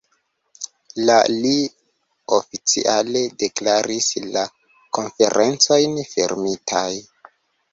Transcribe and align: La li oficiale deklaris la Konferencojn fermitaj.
La 1.09 1.17
li 1.33 1.51
oficiale 2.37 3.21
deklaris 3.43 4.09
la 4.37 4.47
Konferencojn 4.99 5.97
fermitaj. 6.17 6.89